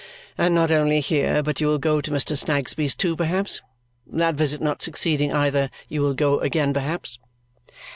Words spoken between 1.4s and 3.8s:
but you will go to Mr. Snagsby's too, perhaps?